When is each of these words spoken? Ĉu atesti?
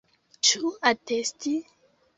Ĉu 0.47 0.71
atesti? 0.93 1.57